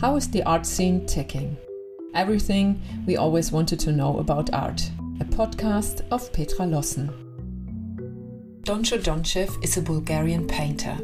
[0.00, 1.56] How is the art scene ticking?
[2.12, 4.90] Everything we always wanted to know about art.
[5.20, 7.08] A podcast of Petra Lossen.
[8.60, 10.98] Doncho Donchev is a Bulgarian painter.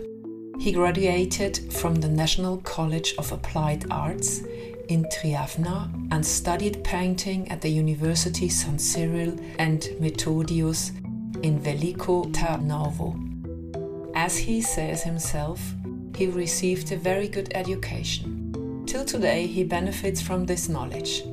[0.61, 4.43] He graduated from the National College of Applied Arts
[4.91, 10.90] in Triavna and studied painting at the University San Cyril and Methodius
[11.43, 13.17] in Veliko Tarnovo.
[14.14, 15.75] As he says himself,
[16.14, 18.42] he received a very good education.
[18.93, 21.25] Till today, he benefits from this knowledge.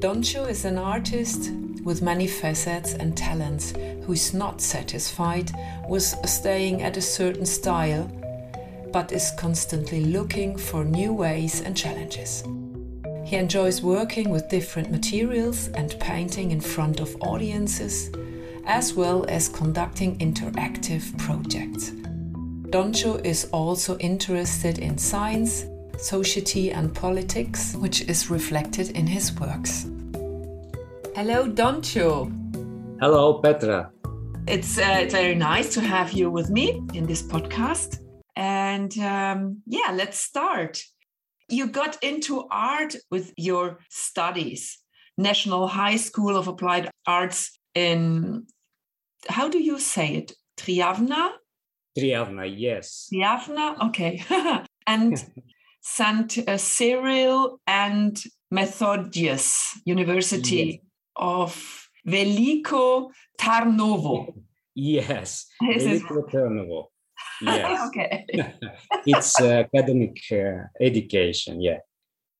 [0.00, 1.50] Doncho is an artist
[1.82, 3.72] with many facets and talents
[4.04, 5.50] who is not satisfied
[5.88, 8.04] with staying at a certain style,
[8.92, 12.44] but is constantly looking for new ways and challenges.
[13.24, 18.10] He enjoys working with different materials and painting in front of audiences,
[18.66, 21.92] as well as conducting interactive projects.
[22.68, 25.64] Doncho is also interested in science,
[25.98, 29.86] society, and politics, which is reflected in his works.
[31.14, 32.30] Hello, Doncho.
[33.00, 33.90] Hello, Petra.
[34.46, 37.98] It's uh, very nice to have you with me in this podcast.
[38.36, 40.82] And um, yeah, let's start.
[41.48, 44.78] You got into art with your studies,
[45.18, 48.46] National High School of Applied Arts in,
[49.28, 50.32] how do you say it?
[50.56, 51.32] Triavna?
[51.98, 53.08] Triavna, yes.
[53.12, 54.24] Triavna, okay.
[54.86, 55.24] and
[55.82, 56.48] St.
[56.48, 60.78] Uh, Cyril and Methodius University yes.
[61.16, 64.32] of Veliko Tarnovo.
[64.74, 66.86] Yes, Veliko Tarnovo.
[67.40, 67.88] Yes.
[67.88, 68.24] okay.
[69.06, 71.78] it's uh, academic uh, education, yeah.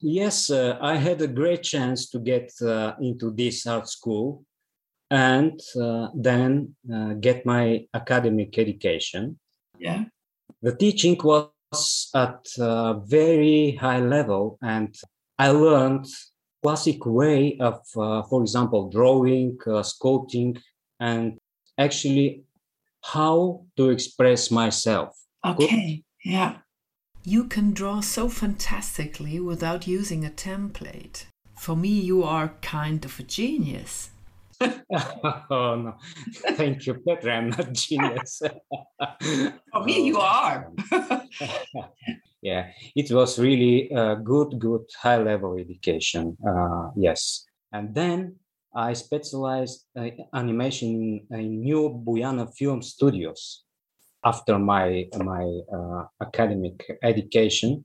[0.01, 4.45] Yes, uh, I had a great chance to get uh, into this art school
[5.11, 9.39] and uh, then uh, get my academic education.
[9.79, 10.05] Yeah.
[10.61, 11.49] The teaching was
[12.15, 14.95] at a very high level, and
[15.39, 16.07] I learned
[16.63, 20.61] classic way of, uh, for example, drawing, uh, sculpting,
[21.01, 21.39] and
[21.79, 22.45] actually
[23.03, 25.17] how to express myself.
[25.45, 26.05] Okay.
[26.25, 26.59] Yeah.
[27.25, 31.25] You can draw so fantastically without using a template.
[31.59, 34.11] For me, you are kind of a genius.
[35.51, 35.95] oh no
[36.55, 38.43] thank you petra i'm not a genius
[39.73, 40.71] for me you are
[42.43, 47.47] yeah it was really a good good high level education uh, yes.
[47.73, 48.37] And then
[48.75, 50.89] i specialized uh, animation
[51.31, 53.65] in, in Nu Boyana film studios
[54.25, 57.85] after my my uh, academic education.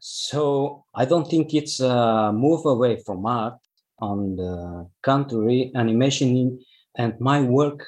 [0.00, 3.58] So i don't think it's a move away from art
[3.98, 6.58] on the contrary, animation
[6.96, 7.86] and my work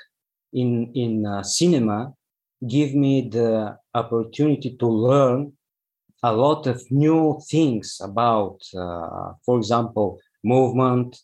[0.52, 2.12] in in uh, cinema
[2.68, 5.52] give me the opportunity to learn
[6.22, 11.16] a lot of new things about uh, for example movement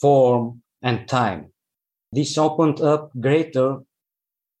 [0.00, 1.52] form and time.
[2.12, 3.78] This opened up greater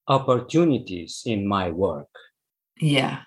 [0.08, 2.08] opportunities in my work.
[2.80, 3.22] Yeah.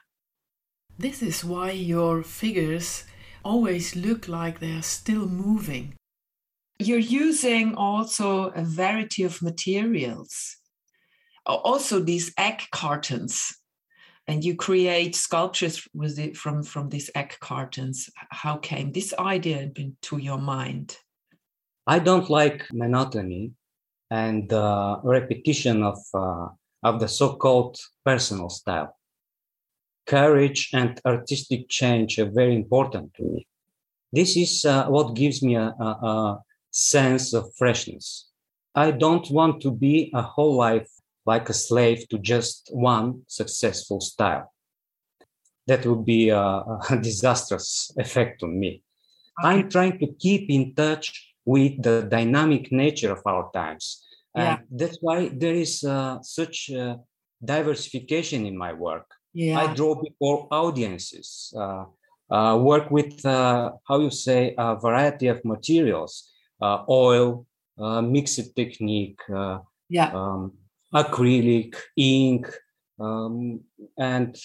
[0.98, 3.06] This is why your figures
[3.44, 5.94] always look like they're still moving.
[6.80, 10.58] You're using also a variety of materials,
[11.56, 13.58] also these egg cartons,
[14.28, 18.10] and you create sculptures with it from from these egg cartons.
[18.30, 20.98] How came this idea into your mind?
[21.88, 23.54] I don't like monotony
[24.12, 26.48] and uh, repetition of uh,
[26.84, 28.96] of the so-called personal style.
[30.06, 33.48] Courage and artistic change are very important to me.
[34.14, 36.40] This is uh, what gives me a, a,
[36.72, 38.30] sense of freshness.
[38.76, 40.88] I don't want to be a whole life
[41.28, 44.54] like a slave to just one successful style.
[45.68, 48.82] That would be a, a disastrous effect on me.
[49.40, 49.50] Okay.
[49.50, 54.04] I'm trying to keep in touch with the dynamic nature of our times.
[54.36, 54.58] Yeah.
[54.58, 56.96] And that's why there is uh, such uh,
[57.44, 59.08] diversification in my work.
[59.34, 59.60] Yeah.
[59.60, 61.86] I draw before audiences, uh,
[62.30, 66.32] uh work with, uh, how you say, a variety of materials
[66.62, 67.46] uh, oil,
[67.80, 69.60] uh, mixed technique, uh,
[69.90, 70.12] yeah.
[70.14, 70.54] um,
[70.94, 72.48] acrylic, ink,
[73.00, 73.62] um,
[73.98, 74.36] and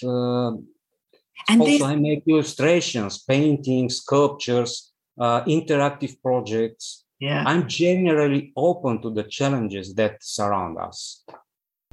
[1.49, 1.81] and also these...
[1.81, 7.05] I make illustrations, paintings, sculptures, interactive projects.
[7.19, 7.43] Yeah.
[7.45, 11.23] I'm generally open to the challenges that surround us.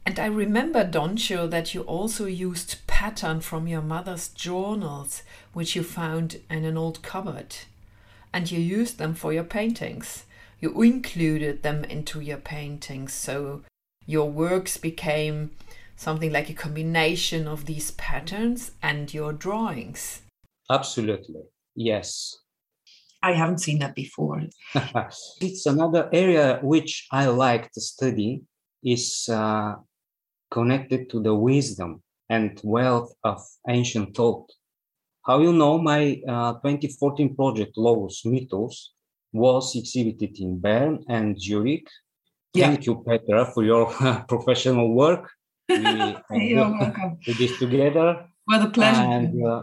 [0.05, 5.23] And I remember, Doncho, that you also used pattern from your mother's journals,
[5.53, 7.57] which you found in an old cupboard
[8.33, 10.25] and you used them for your paintings.
[10.61, 13.63] You included them into your paintings, so
[14.11, 15.51] your works became
[15.95, 20.23] something like a combination of these patterns and your drawings.
[20.69, 21.43] Absolutely.
[21.77, 22.37] Yes.
[23.23, 24.43] I haven't seen that before.
[25.41, 28.43] it's another area which I like to study
[28.83, 29.75] is uh,
[30.51, 34.51] connected to the wisdom and wealth of ancient thought.
[35.27, 38.95] How you know, my uh, 2014 project Logos Mythos
[39.33, 41.87] was exhibited in Bern and Zurich.
[42.55, 42.69] Yeah.
[42.69, 43.87] Thank you, Petra, for your
[44.29, 45.31] professional work.
[45.71, 46.17] We,
[46.51, 47.19] You're welcome.
[47.27, 48.27] We did together.
[48.47, 49.03] Well, the pleasure.
[49.03, 49.63] And, uh,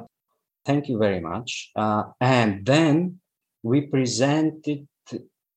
[0.65, 1.71] thank you very much.
[1.75, 3.19] Uh, and then
[3.61, 4.87] we presented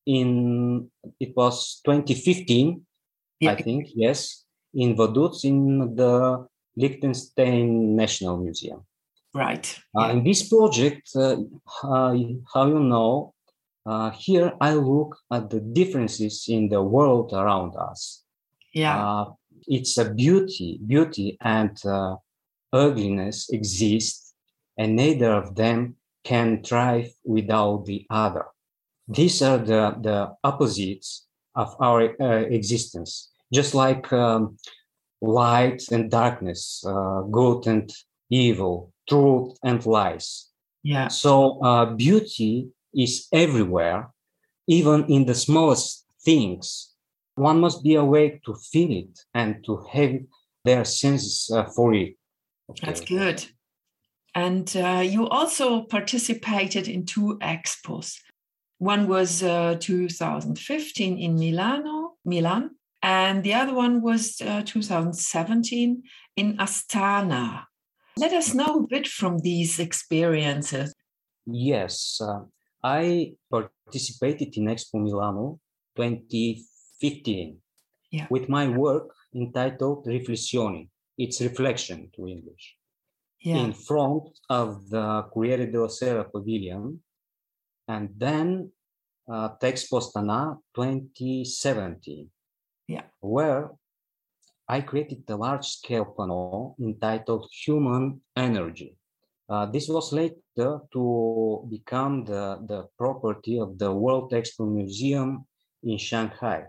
[0.05, 0.89] in
[1.19, 2.81] it was 2015
[3.39, 3.51] yeah.
[3.51, 6.45] i think yes in vaduz in the
[6.75, 8.79] liechtenstein national museum
[9.33, 11.37] right uh, in this project uh,
[11.83, 12.13] uh,
[12.53, 13.33] how you know
[13.85, 18.23] uh, here i look at the differences in the world around us
[18.73, 19.25] yeah uh,
[19.67, 22.15] it's a beauty beauty and uh,
[22.73, 24.33] ugliness exist
[24.77, 28.45] and neither of them can thrive without the other.
[29.07, 34.57] These are the, the opposites of our uh, existence, just like um,
[35.21, 37.91] light and darkness, uh, good and
[38.29, 40.47] evil, truth and lies.
[40.83, 41.09] Yeah.
[41.09, 44.09] So uh, beauty is everywhere,
[44.67, 46.93] even in the smallest things.
[47.35, 50.19] One must be awake to feel it and to have
[50.63, 52.15] their senses uh, for it.
[52.69, 52.85] Okay.
[52.85, 53.45] That's good.
[54.33, 58.17] And uh, you also participated in two expos.
[58.77, 62.71] One was uh, 2015 in Milano, Milan,
[63.03, 66.03] and the other one was uh, 2017
[66.35, 67.65] in Astana.
[68.17, 70.93] Let us know a bit from these experiences.
[71.45, 72.41] Yes, uh,
[72.83, 75.59] I participated in Expo Milano
[75.95, 77.57] 2015
[78.11, 78.27] yeah.
[78.29, 80.89] with my work entitled Riflessioni.
[81.17, 82.75] It's reflection to English
[83.41, 83.57] yeah.
[83.57, 87.01] in front of the Corriere della Sera pavilion.
[87.87, 88.71] And then
[89.27, 92.29] uh, Postana 2017,
[92.87, 93.03] yeah.
[93.19, 93.71] where
[94.67, 98.95] I created a large scale panel entitled Human Energy.
[99.51, 105.45] Uh, this was later to become the, the property of the World Expo Museum
[105.83, 106.63] in Shanghai.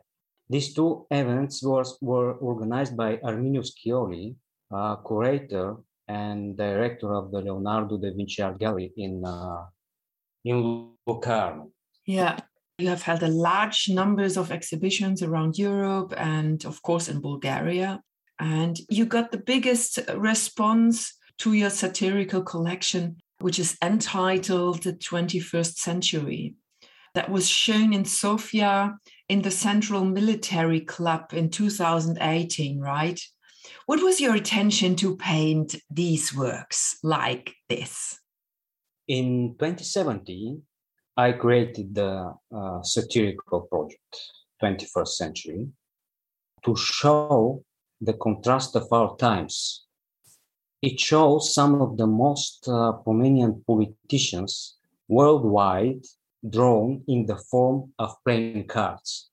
[0.51, 4.35] These two events was, were organized by Arminio Sciolli,
[4.73, 5.77] a curator
[6.09, 9.65] and director of the Leonardo da Vinci Art Gallery in uh,
[10.45, 11.71] in Locarno.
[12.05, 12.37] Yeah,
[12.79, 18.03] you have held a large numbers of exhibitions around Europe and of course in Bulgaria,
[18.41, 25.77] and you got the biggest response to your satirical collection, which is entitled "The 21st
[25.77, 26.55] Century."
[27.15, 28.97] That was shown in Sofia
[29.29, 33.21] in the Central Military Club in 2018, right?
[33.87, 38.19] What was your intention to paint these works like this?
[39.09, 40.63] In 2017,
[41.17, 44.17] I created the uh, satirical project,
[44.63, 45.69] 21st Century,
[46.65, 47.63] to show
[48.01, 49.87] the contrast of our times.
[50.83, 54.77] It shows some of the most uh, prominent politicians
[55.09, 56.05] worldwide
[56.49, 59.31] drawn in the form of playing cards.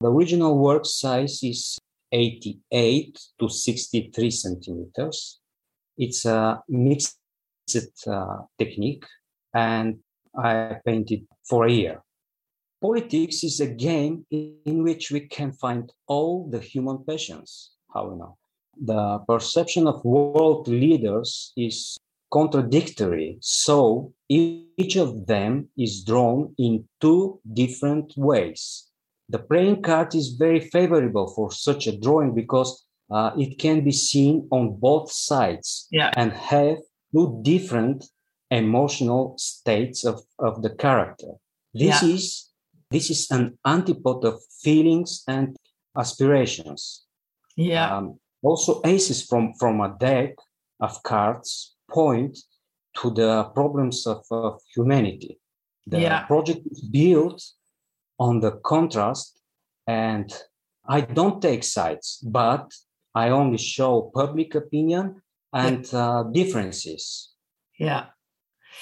[0.00, 1.78] The original work size is
[2.10, 5.38] 88 to 63 centimeters.
[5.96, 7.16] It's a mixed
[8.08, 9.04] uh, technique,
[9.54, 10.00] and
[10.36, 12.02] I painted for a year.
[12.82, 17.70] Politics is a game in which we can find all the human passions.
[17.94, 18.36] How we know?
[18.80, 21.96] The perception of world leaders is
[22.32, 28.92] contradictory, so each of them is drawn in two different ways
[29.32, 33.92] the playing card is very favorable for such a drawing because uh, it can be
[33.92, 36.10] seen on both sides yeah.
[36.16, 36.76] and have
[37.14, 38.04] two different
[38.50, 41.32] emotional states of, of the character.
[41.72, 42.08] This yeah.
[42.08, 42.48] is
[42.90, 45.56] this is an antipode of feelings and
[45.96, 47.06] aspirations.
[47.56, 47.96] Yeah.
[47.96, 50.34] Um, also, aces from from a deck
[50.80, 52.38] of cards point
[53.00, 55.38] to the problems of, of humanity.
[55.86, 56.26] The yeah.
[56.26, 57.42] project is built
[58.18, 59.40] on the contrast
[59.86, 60.32] and
[60.86, 62.70] i don't take sides but
[63.14, 65.22] i only show public opinion
[65.52, 67.32] and uh, differences.
[67.78, 68.06] Yeah.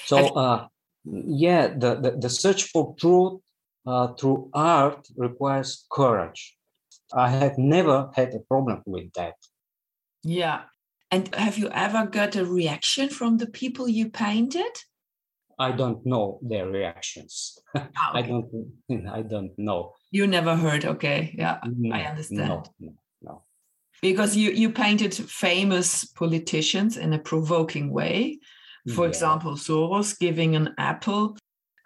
[0.05, 0.67] So uh,
[1.03, 3.41] yeah the, the, the, search for truth
[3.85, 6.55] uh, through art requires courage.
[7.13, 9.35] I have never had a problem with that
[10.23, 10.61] yeah
[11.09, 14.71] and have you ever got a reaction from the people you painted
[15.61, 17.59] I don't know their reactions.
[17.75, 18.19] Ah, okay.
[18.19, 19.07] I don't.
[19.19, 19.93] I don't know.
[20.09, 20.83] You never heard.
[20.85, 22.49] Okay, yeah, no, I understand.
[22.49, 23.43] No, no, no.
[24.01, 28.39] Because you you painted famous politicians in a provoking way,
[28.95, 29.09] For yeah.
[29.09, 31.37] example, Soros giving an apple,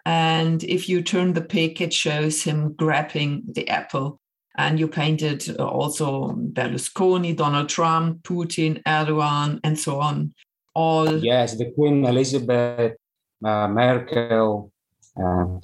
[0.04, 4.18] and if you turn the pic, it shows him grabbing the apple.
[4.56, 10.34] And you painted also Berlusconi, Donald Trump, Putin, Erdogan, and so on.
[10.74, 12.96] All yes, the Queen Elizabeth,
[13.44, 14.72] uh, Merkel,
[15.14, 15.62] and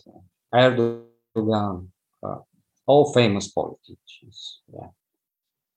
[0.55, 1.89] Erdogan,
[2.23, 2.39] uh,
[2.87, 4.61] all famous politicians.
[4.73, 4.89] Yeah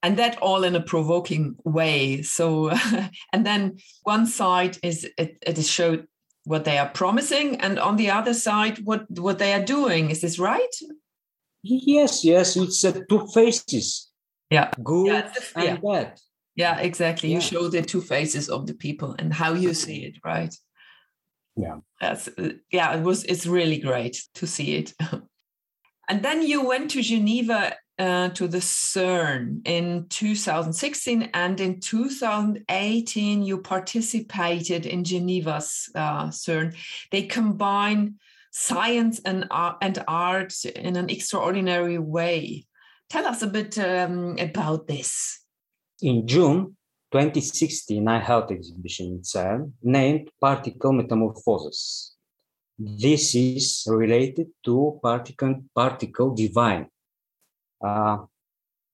[0.06, 2.70] and that all in a provoking way so
[3.32, 6.06] and then one side is it, it is showed
[6.44, 10.20] what they are promising and on the other side what what they are doing is
[10.20, 10.74] this right
[11.68, 14.10] yes yes it's uh, two faces.
[14.50, 14.70] Yeah.
[14.82, 15.76] Good yeah, and yeah.
[15.76, 16.20] bad.
[16.54, 17.28] Yeah exactly.
[17.30, 17.36] Yeah.
[17.36, 20.54] you show the two faces of the people and how you see it right?
[21.56, 21.78] Yeah.
[22.00, 22.28] That's
[22.70, 24.94] yeah it was it's really great to see it.
[26.08, 33.42] And then you went to geneva uh, to the CERN in 2016, and in 2018
[33.42, 36.76] you participated in Geneva's uh, CERN.
[37.10, 38.16] They combine
[38.58, 42.66] science and art, and art in an extraordinary way.
[43.10, 45.40] Tell us a bit um, about this.
[46.00, 46.76] In June
[47.12, 52.14] 2016, I held an exhibition in CERN named Particle Metamorphosis.
[52.78, 56.88] This is related to particle, particle divine
[57.84, 58.18] uh,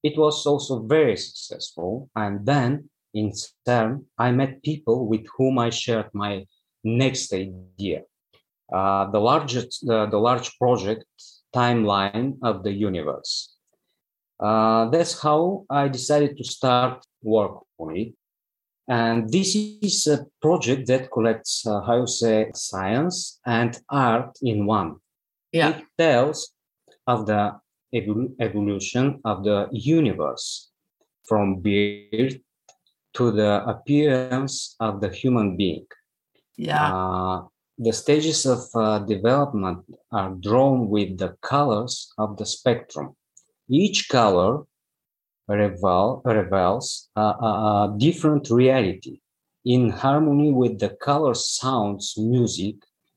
[0.03, 2.11] it was also very successful.
[2.17, 3.33] And then in
[3.67, 6.47] CERN, I met people with whom I shared my
[6.83, 8.03] next idea.
[8.73, 11.05] Uh, the largest, the, the large project
[11.55, 13.55] timeline of the universe.
[14.41, 18.15] Uh, that's how I decided to start work on it.
[18.89, 24.67] And this is a project that collects, uh, how you say, science and art in
[24.67, 24.97] one.
[25.53, 25.71] Yeah.
[25.71, 26.53] It tells
[27.07, 27.53] of the
[27.95, 30.71] evol- evolution of the universe
[31.25, 32.37] from birth
[33.15, 35.87] to the appearance of the human being.
[36.57, 36.93] Yeah.
[36.93, 37.43] Uh,
[37.83, 43.17] the stages of uh, development are drawn with the colors of the spectrum.
[43.69, 44.63] Each color
[45.49, 49.21] revel, reveals a, a, a different reality
[49.65, 52.77] in harmony with the color sounds music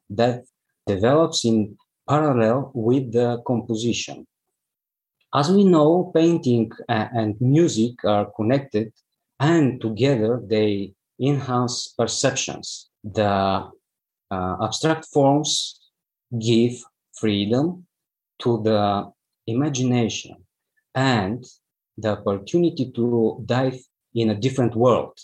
[0.09, 0.43] that
[0.87, 1.77] develops in
[2.09, 4.25] parallel with the composition.
[5.33, 8.93] As we know, painting and music are connected
[9.39, 12.89] and together they enhance perceptions.
[13.03, 13.69] The
[14.31, 15.79] uh, abstract forms
[16.39, 16.73] give
[17.13, 17.85] freedom
[18.39, 19.11] to the
[19.47, 20.35] imagination
[20.93, 21.45] and
[21.97, 23.79] the opportunity to dive
[24.13, 25.17] in a different world.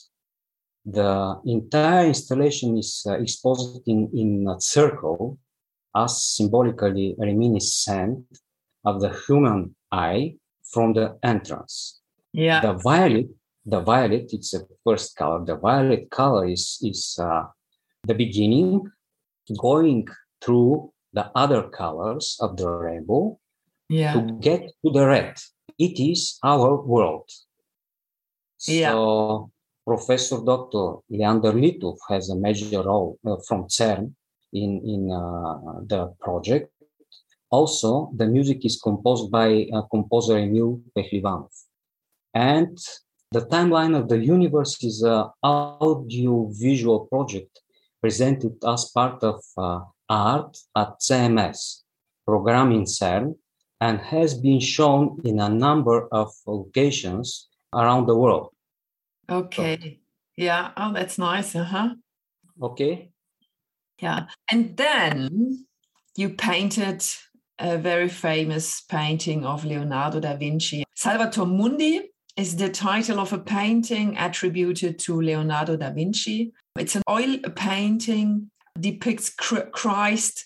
[0.86, 5.38] The entire installation is uh, exposed in, in a circle
[5.96, 8.26] as symbolically reminiscent
[8.86, 10.36] of the human eye
[10.72, 12.02] from the entrance.
[12.34, 12.62] Yeah.
[12.62, 13.28] The violet,
[13.66, 15.46] the violet, it's a first color.
[15.46, 17.44] The violet color is is uh,
[18.04, 18.90] the beginning,
[19.60, 20.08] going
[20.44, 23.38] through the other colors of the rainbow
[23.90, 24.14] yeah.
[24.14, 25.38] to get to the red.
[25.78, 27.30] It is our world.
[28.68, 28.92] Yeah.
[28.92, 29.52] So
[29.86, 30.98] Professor Dr.
[31.10, 34.14] Leander Litov has a major role uh, from CERN
[34.54, 36.72] in in uh, the project
[37.52, 41.52] also, the music is composed by uh, composer Emil Pehlivanov.
[42.34, 42.78] And
[43.32, 47.60] the timeline of the universe is an audio-visual project
[48.02, 51.82] presented as part of uh, art at CMS,
[52.26, 53.36] program in CERN,
[53.80, 58.50] and has been shown in a number of locations around the world.
[59.30, 59.78] Okay.
[59.82, 59.90] So,
[60.38, 60.72] yeah.
[60.78, 61.56] Oh, that's nice.
[61.56, 61.90] Uh huh.
[62.62, 63.12] Okay.
[64.00, 64.26] Yeah.
[64.50, 65.66] And then
[66.16, 67.04] you painted
[67.60, 70.84] a very famous painting of Leonardo da Vinci.
[70.96, 76.52] Salvator Mundi is the title of a painting attributed to Leonardo da Vinci.
[76.78, 80.46] It's an oil painting, depicts Christ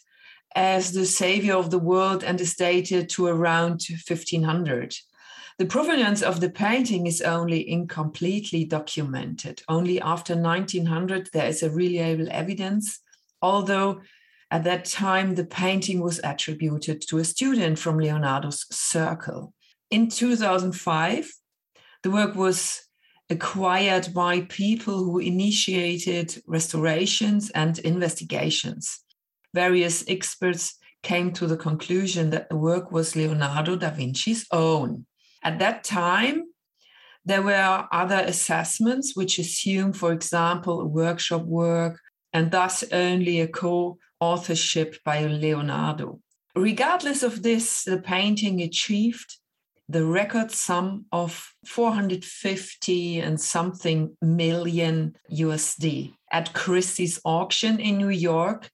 [0.55, 4.95] as the savior of the world and is dated to around 1500.
[5.57, 9.61] The provenance of the painting is only incompletely documented.
[9.69, 12.99] Only after 1900 there is a reliable evidence,
[13.41, 14.01] although
[14.51, 19.53] at that time, the painting was attributed to a student from Leonardo's circle.
[19.89, 21.33] In 2005,
[22.03, 22.87] the work was
[23.29, 29.03] acquired by people who initiated restorations and investigations.
[29.53, 35.05] Various experts came to the conclusion that the work was Leonardo da Vinci's own.
[35.43, 36.43] At that time,
[37.23, 41.99] there were other assessments which assume, for example, a workshop work
[42.33, 46.19] and thus only a co authorship by Leonardo.
[46.55, 49.37] Regardless of this, the painting achieved
[49.87, 56.13] the record sum of 450 and something million USD.
[56.31, 58.69] at Christie's auction in New York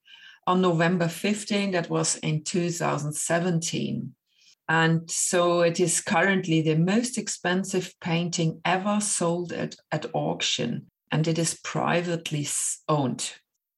[0.47, 1.71] on November 15.
[1.71, 4.15] That was in 2017.
[4.69, 11.27] And so it is currently the most expensive painting ever sold at, at auction, and
[11.27, 12.47] it is privately
[12.87, 13.33] owned.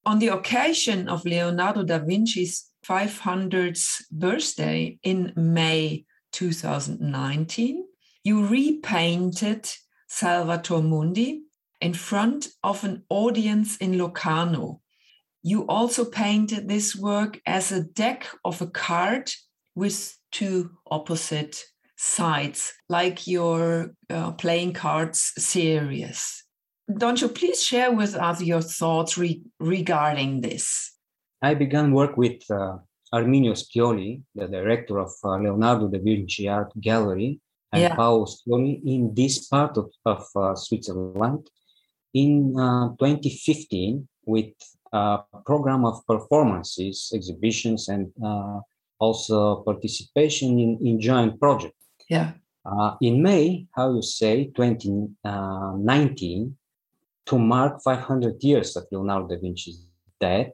[0.06, 7.84] On the occasion of Leonardo da Vinci's 500th birthday in May 2019,
[8.24, 9.70] you repainted
[10.08, 11.44] Salvator Mundi
[11.80, 14.80] in front of an audience in Locarno.
[15.42, 19.30] You also painted this work as a deck of a card
[19.74, 21.62] with two opposite
[21.96, 26.44] sides, like your uh, playing cards series.
[26.98, 30.92] Don't you please share with us your thoughts re- regarding this?
[31.40, 32.78] I began work with uh,
[33.14, 37.38] Arminio Sciolli, the director of uh, Leonardo da Vinci Art Gallery,
[37.72, 37.94] and yeah.
[37.94, 41.48] Paolo Sciolli in this part of, of uh, Switzerland
[42.12, 44.52] in uh, 2015 with
[44.92, 48.60] a program of performances, exhibitions, and uh,
[48.98, 51.74] also participation in, in joint project.
[52.08, 52.32] Yeah.
[52.64, 56.56] Uh, in May, how you say, 2019,
[57.26, 59.86] to mark 500 years of Leonardo da Vinci's
[60.20, 60.52] death,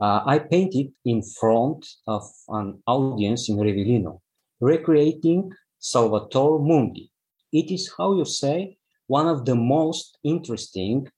[0.00, 4.20] uh, I painted in front of an audience in Rivellino,
[4.60, 7.10] recreating Salvator Mundi.
[7.52, 11.08] It is, how you say, one of the most interesting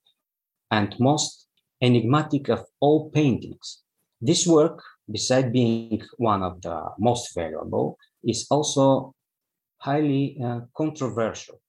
[0.70, 1.46] and most
[1.80, 3.82] enigmatic of all paintings.
[4.20, 9.14] This work besides being one of the most valuable, is also
[9.78, 11.60] highly uh, controversial.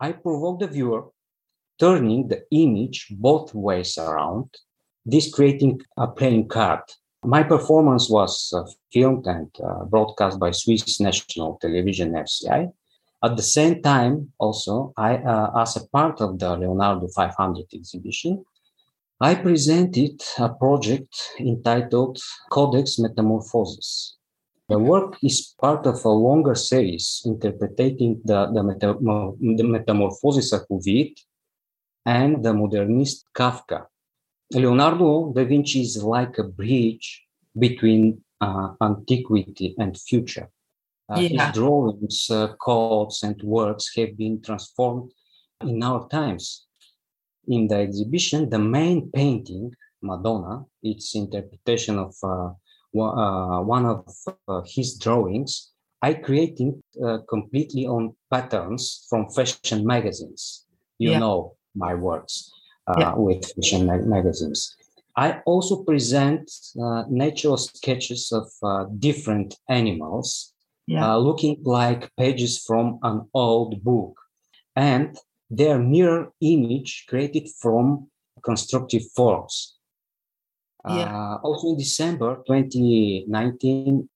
[0.00, 1.08] I provoke the viewer,
[1.78, 4.54] turning the image both ways around,
[5.06, 6.80] this creating a playing card.
[7.24, 12.72] My performance was uh, filmed and uh, broadcast by Swiss National Television (FCI).
[13.24, 18.44] At the same time, also, I, uh, as a part of the Leonardo 500 exhibition,
[19.20, 22.18] I presented a project entitled
[22.50, 24.16] Codex Metamorphosis.
[24.68, 28.62] The work is part of a longer series interpreting the, the,
[29.56, 31.18] the metamorphosis of Ovid
[32.04, 33.86] and the modernist Kafka.
[34.52, 37.26] Leonardo da Vinci is like a bridge
[37.58, 40.50] between uh, antiquity and future.
[41.08, 41.46] Uh, yeah.
[41.46, 45.12] His drawings, uh, codes, and works have been transformed
[45.62, 46.66] in our times
[47.48, 52.50] in the exhibition, the main painting, Madonna, its interpretation of uh,
[52.98, 54.06] uh, one of
[54.48, 60.66] uh, his drawings, I created uh, completely on patterns from fashion magazines.
[60.98, 61.18] You yeah.
[61.18, 62.50] know my works
[62.98, 63.14] yeah.
[63.16, 64.76] with fashion ma- magazines.
[65.16, 70.52] I also present uh, natural sketches of different animals,
[70.86, 71.14] yeah.
[71.14, 74.20] looking like pages from an old book.
[74.74, 75.16] And
[75.48, 78.08] their mirror image created from
[78.42, 79.76] constructive forms.
[80.86, 81.10] Yeah.
[81.16, 84.08] Uh, also in December 2019,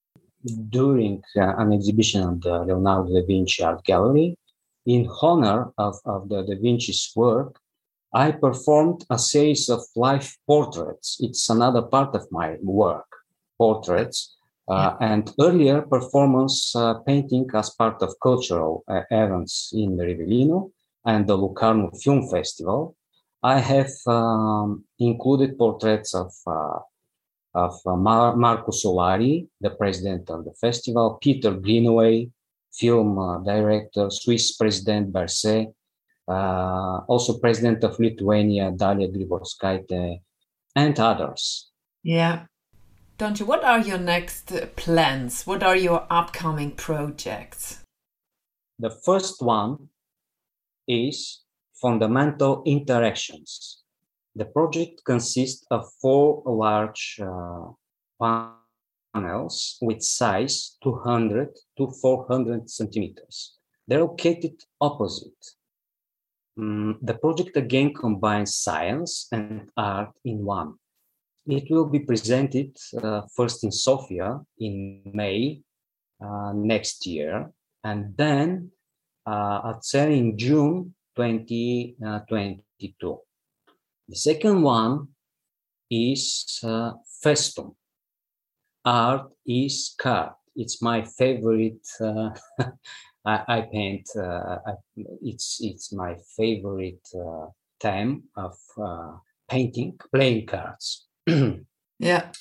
[0.68, 4.36] during uh, an exhibition at the Leonardo da Vinci Art Gallery,
[4.86, 7.60] in honor of, of the Da Vinci's work,
[8.12, 11.18] I performed a series of life portraits.
[11.20, 13.06] It's another part of my work,
[13.56, 14.36] portraits.
[14.68, 15.08] Uh, yeah.
[15.08, 20.70] And earlier performance uh, painting as part of cultural uh, events in Rivellino
[21.04, 22.96] and the Locarno Film Festival,
[23.42, 26.80] I have um, included portraits of uh,
[27.54, 32.30] of uh, Mar- Marco Solari, the president of the festival, Peter Greenaway,
[32.72, 35.72] film uh, director, Swiss President Berset,
[36.30, 40.20] also president of Lithuania, Dalia Grybauskaitė,
[40.76, 41.70] and others.
[42.02, 42.46] Yeah.
[43.18, 43.46] Don't you?
[43.46, 45.46] What are your next plans?
[45.46, 47.84] What are your upcoming projects?
[48.78, 49.90] The first one
[50.88, 51.42] is
[51.74, 53.82] fundamental interactions.
[54.34, 58.46] The project consists of four large uh,
[59.14, 63.58] panels with size 200 to 400 centimeters.
[63.86, 65.44] They're located opposite.
[66.58, 70.74] Mm, the project again combines science and art in one.
[71.46, 75.62] It will be presented uh, first in Sofia in May
[76.20, 77.50] uh, next year,
[77.82, 78.70] and then
[79.26, 83.18] uh, at CERN in June 2022.
[84.08, 85.08] The second one
[85.90, 86.92] is uh,
[87.24, 87.74] Festum.
[88.84, 90.32] Art is card.
[90.56, 91.86] It's my favorite.
[93.24, 94.08] Uh, I, I, paint.
[94.16, 94.72] Uh, I,
[95.22, 97.46] it's it's my favorite uh,
[97.78, 99.16] time of uh,
[99.48, 101.06] painting, playing cards.
[101.98, 102.32] yeah.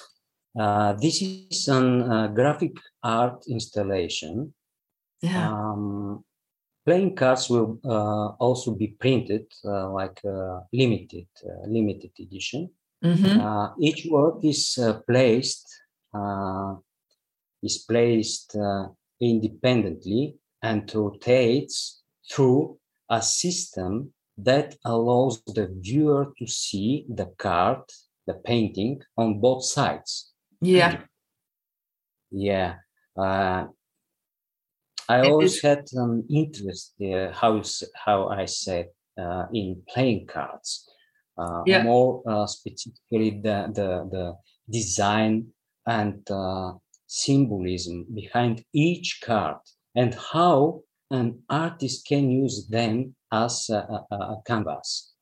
[0.58, 4.54] Uh, this is a graphic art installation.
[5.22, 5.52] Yeah.
[5.52, 6.24] Um,
[6.86, 12.70] playing cards will uh, also be printed uh, like a limited uh, limited edition.
[13.02, 13.76] Mhm.
[13.80, 15.66] each work is placed
[17.64, 18.58] is placed
[19.22, 22.78] independently and rotates through
[23.10, 27.82] a system that allows the viewer to see the card,
[28.28, 30.32] the painting on both sides.
[30.62, 31.02] Yeah.
[32.32, 32.76] Yeah.
[33.18, 33.66] Uh,
[35.10, 37.64] I always had an interest uh, how
[37.96, 40.88] how I said uh, in playing cards.
[41.36, 41.82] Uh, yeah.
[41.82, 44.36] More uh, specifically, the the the
[44.70, 45.48] design
[45.88, 46.74] and uh,
[47.08, 49.58] symbolism behind each card
[49.96, 55.14] and how an artist can use them as a, a, a canvas.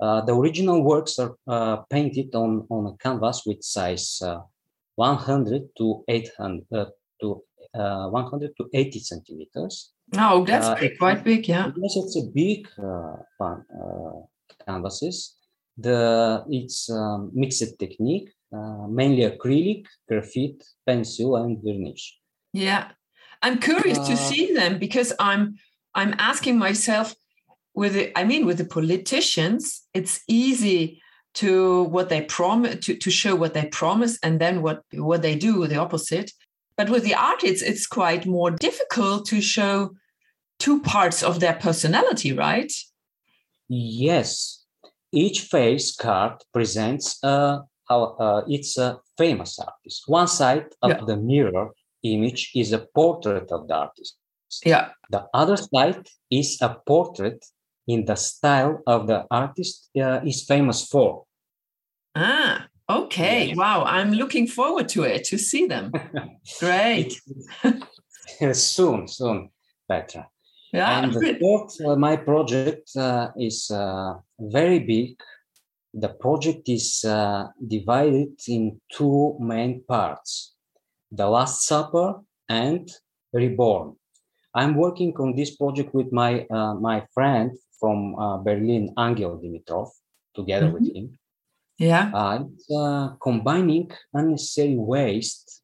[0.00, 4.40] Uh, the original works are uh, painted on, on a canvas with size uh,
[4.96, 6.84] 100 to 800 uh,
[7.20, 7.42] to
[7.74, 9.92] uh, 100 to 80 centimeters.
[10.14, 11.70] Oh, that's Uh, big, quite big, yeah.
[11.76, 14.20] Yes, it's a big uh, pan- uh,
[14.66, 15.36] canvases.
[15.78, 22.18] The it's um, mixed technique, uh, mainly acrylic, graphite, pencil, and varnish.
[22.52, 22.92] Yeah.
[23.46, 25.42] I'm curious to Uh, see them because I'm
[26.00, 27.14] I'm asking myself
[27.80, 29.62] with the, I mean with the politicians,
[29.98, 31.00] it's easy
[31.42, 34.78] to what they promise to, to show what they promise and then what
[35.08, 36.28] what they do the opposite.
[36.78, 39.74] But with the artists, it's quite more difficult to show
[40.64, 42.72] two parts of their personality, right?
[43.68, 44.28] Yes,
[45.12, 47.36] each face card presents a
[47.88, 50.02] how uh, it's a famous artist.
[50.20, 51.04] One side of Yeah.
[51.06, 51.66] the mirror
[52.14, 54.16] image is a portrait of the artist.
[54.64, 54.90] Yeah.
[55.10, 57.44] The other side is a portrait
[57.86, 61.24] in the style of the artist uh, is famous for.
[62.14, 63.48] Ah, okay.
[63.48, 63.56] Yes.
[63.56, 63.84] Wow.
[63.84, 65.92] I'm looking forward to it to see them.
[66.60, 67.20] Great.
[68.52, 69.50] soon, soon,
[69.88, 70.28] Petra.
[70.72, 71.04] Yeah.
[71.04, 75.16] and the third, uh, my project uh, is uh, very big.
[75.94, 80.55] The project is uh, divided in two main parts
[81.12, 82.90] The Last Supper and
[83.32, 83.96] Reborn.
[84.54, 89.90] I'm working on this project with my, uh, my friend from uh, Berlin, Angel Dimitrov,
[90.34, 91.18] together with him.
[91.78, 92.10] Yeah.
[92.14, 95.62] Uh, uh, combining unnecessary waste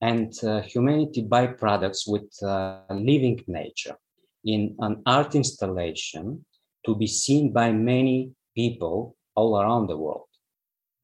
[0.00, 3.96] and uh, humanity byproducts with uh, living nature
[4.44, 6.44] in an art installation
[6.84, 10.25] to be seen by many people all around the world.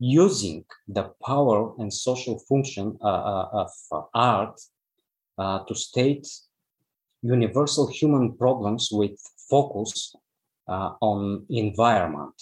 [0.04, 4.60] Using the power and social function uh, uh, of art
[5.38, 6.26] uh, to state
[7.22, 9.16] universal human problems with
[9.48, 10.14] focus
[10.68, 12.34] on environment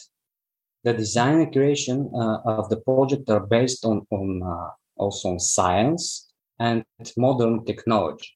[0.85, 6.85] the design and creation of the project are based on, on also on science and
[7.17, 8.31] modern technology.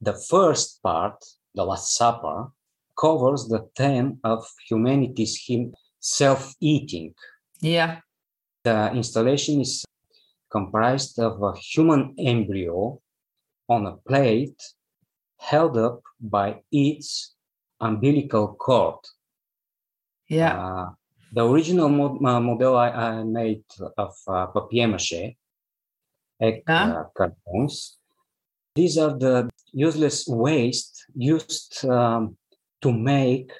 [0.00, 2.48] The first part, the Last Supper,
[2.98, 7.14] covers the theme of humanity's him self-eating.
[7.60, 8.00] Yeah.
[8.64, 9.84] The installation is
[10.50, 13.00] comprised of a human embryo
[13.68, 14.60] on a plate
[15.38, 17.34] held up by its
[17.80, 18.96] umbilical cord.
[20.28, 20.58] Yeah.
[20.58, 20.90] Uh,
[21.32, 23.64] the original mod- uh, model I, I made
[23.96, 25.36] of uh, papier mache,
[26.40, 27.00] egg Yeah.
[27.00, 27.98] uh, cartons.
[28.74, 32.36] These are the useless waste used um,
[32.82, 33.52] to make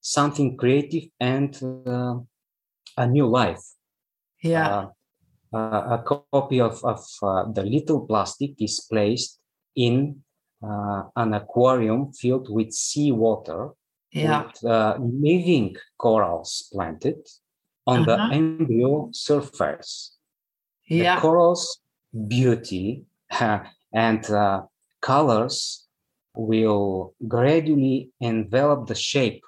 [0.00, 1.54] something creative and
[1.86, 2.16] uh,
[3.02, 3.64] a new life.
[4.42, 4.68] yeah.
[4.68, 4.86] Uh,
[5.58, 5.98] uh, a
[6.32, 9.40] copy of, of uh, the little plastic is placed
[9.74, 10.20] in
[10.62, 13.70] uh, an aquarium filled with seawater
[14.12, 14.44] yeah.
[14.44, 17.16] with uh, living corals planted
[17.86, 18.28] on Uh-huh.
[18.28, 19.92] the embryo surface.
[20.84, 21.14] Yeah.
[21.16, 21.80] The corals'
[22.12, 23.04] beauty
[23.92, 24.62] and uh,
[25.00, 25.88] colors
[26.34, 29.42] will gradually envelop the shape.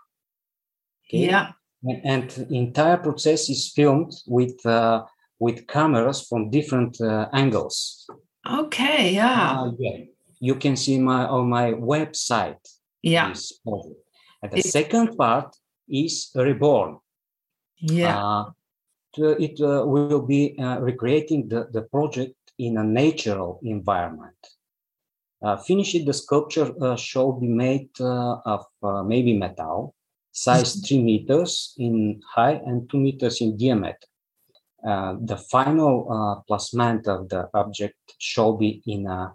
[1.05, 1.29] okay?
[1.29, 1.53] Yeah.
[1.83, 5.05] And, entire process is filmed with uh,
[5.39, 8.07] with cameras from different uh, angles.
[8.47, 9.15] Okay.
[9.15, 9.61] Yeah.
[9.61, 10.05] Uh, yeah.
[10.41, 12.61] You can see my on my website
[13.03, 13.33] Yeah.
[14.43, 15.57] And the It- second part
[15.89, 16.99] is reborn.
[17.81, 18.19] Yeah.
[18.19, 18.45] Uh,
[19.19, 24.37] it uh, will be uh, recreating the, the project in a natural environment.
[25.43, 29.95] Uh, finishing the sculpture uh, shall be made uh, of uh, maybe metal,
[30.45, 34.09] size three meters in height and two meters in diameter.
[34.91, 39.33] Uh, the final uh, placement of the object shall be in a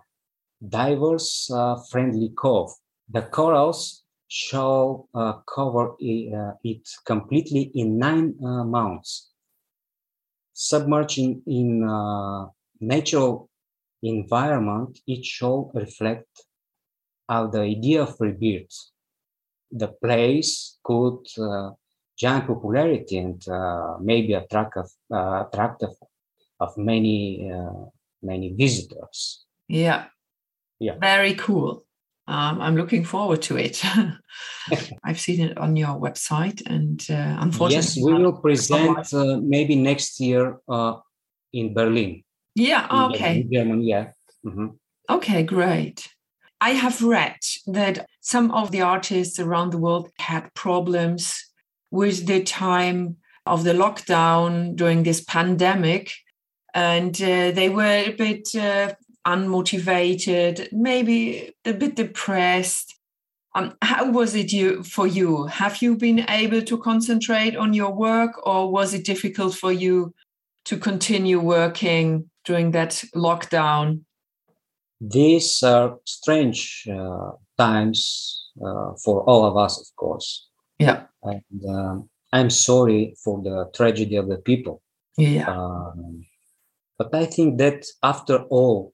[0.68, 2.72] diverse uh, friendly cove.
[3.08, 9.30] The corals shall uh, cover uh, it completely in nine uh, mounts.
[10.54, 12.48] Submerging in uh,
[12.80, 13.50] natural
[14.02, 16.32] environment, it shall reflect
[17.30, 18.76] how the idea of rebirth,
[19.76, 21.72] the place could uh,
[22.18, 25.96] gain popularity and uh, maybe attract of, uh, attract of,
[26.60, 27.86] of many uh,
[28.24, 29.46] many visitors.
[29.68, 30.06] Yeah.
[30.80, 30.98] Yeah.
[31.00, 31.86] Very cool.
[32.28, 33.84] Um, I'm looking forward to it.
[35.04, 39.76] I've seen it on your website, and uh, unfortunately, yes, we will present uh, maybe
[39.76, 40.96] next year uh,
[41.54, 42.24] in Berlin.
[42.56, 42.86] Yeah.
[42.90, 43.44] in Okay.
[43.44, 43.86] Berlin, Germany.
[43.86, 44.12] Yeah.
[44.44, 44.78] Mhm.
[45.10, 45.44] Okay.
[45.44, 46.10] Great.
[46.62, 47.38] I have read
[47.68, 51.46] that some of the artists around the world had problems
[51.92, 56.12] with the time of the lockdown during this pandemic,
[56.74, 58.94] and uh, they were a bit uh,
[59.26, 62.96] unmotivated, maybe a bit depressed.
[63.54, 65.46] Um, how was it you for you?
[65.46, 70.14] Have you been able to concentrate on your work, or was it difficult for you
[70.66, 74.02] to continue working during that lockdown?
[75.10, 80.48] These are strange uh, times uh, for all of us, of course.
[80.80, 84.82] Yeah, And um, I'm sorry for the tragedy of the people.
[85.18, 86.26] yeah, Um,
[86.98, 88.94] but I think that after all,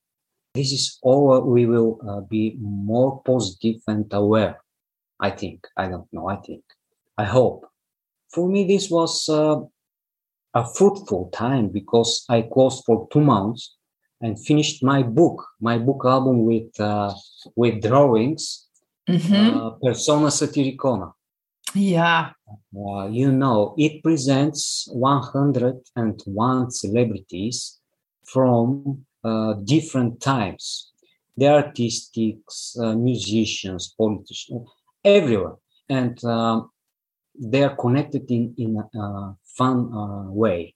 [0.54, 4.62] this is all we will uh, be more positive and aware.
[5.19, 5.65] I think.
[5.78, 6.28] I don't know.
[6.28, 6.63] I think.
[7.17, 7.65] I hope.
[8.34, 9.60] For me, this was uh,
[10.54, 13.76] a fruitful time because I closed for two months
[14.22, 17.14] and finished my book, my book album with uh,
[17.56, 18.68] with drawings,
[19.10, 19.56] Mhm.
[19.56, 21.12] uh, Persona Satiricona.
[21.74, 22.32] yeah,
[22.76, 27.80] Uh, you know, it presents 101 celebrities
[28.26, 30.92] from uh, different times.
[31.38, 34.68] The artists, uh, musicians, politicians,
[35.04, 35.56] everyone.
[35.90, 36.70] And um,
[37.52, 40.74] they are connected in, in a fun uh, way.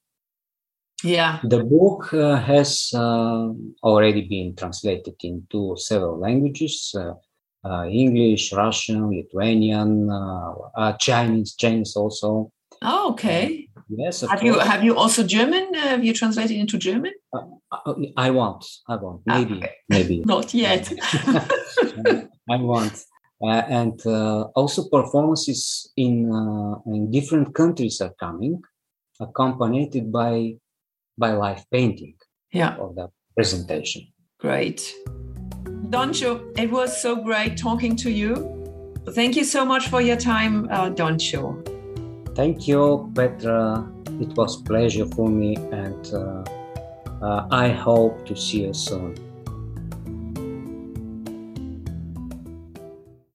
[1.03, 1.39] Yeah.
[1.43, 3.49] The book uh, has uh,
[3.83, 7.13] already been translated into several languages uh,
[7.67, 12.51] uh, English, Russian, Lithuanian, uh, uh, Chinese, Chinese also.
[12.81, 13.67] Oh, okay.
[13.89, 15.73] Yes, Have you have you also German?
[15.75, 17.13] Have you translated into German?
[17.31, 19.71] Uh, I want, I want, Ah, maybe, okay.
[19.89, 20.23] maybe.
[20.25, 20.91] Not yet.
[22.49, 23.03] I want.
[23.43, 28.61] Uh, and uh, also performances in uh, in different countries are coming,
[29.19, 30.55] accompanied by
[31.17, 32.15] by live painting
[32.51, 34.07] yeah, of the presentation.
[34.39, 34.93] great.
[35.89, 38.33] Doncho, it was so great talking to you.
[39.11, 41.63] Thank you so much for your time, uh, Doncho.
[42.35, 43.87] Thank you, Petra.
[44.19, 46.43] It was pleasure for me, and uh,
[47.21, 49.15] uh, I hope to see you soon.